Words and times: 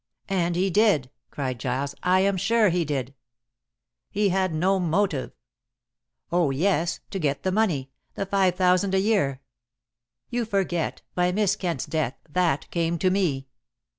"And 0.29 0.55
he 0.55 0.71
did," 0.71 1.11
cried 1.29 1.59
Giles. 1.59 1.93
"I 2.01 2.21
am 2.21 2.35
sure 2.35 2.69
he 2.69 2.83
did." 2.83 3.13
"He 4.09 4.29
had 4.29 4.51
no 4.51 4.79
motive." 4.79 5.31
"Oh 6.31 6.49
yes, 6.49 7.01
to 7.11 7.19
get 7.19 7.43
the 7.43 7.51
money 7.51 7.91
the 8.15 8.25
five 8.25 8.55
thousand 8.55 8.95
a 8.95 8.99
year." 8.99 9.41
"You 10.31 10.43
forget. 10.45 11.03
By 11.13 11.31
Miss 11.31 11.55
Kent's 11.55 11.85
death 11.85 12.15
that 12.31 12.67
came 12.71 12.97
to 12.97 13.11
me." 13.11 13.45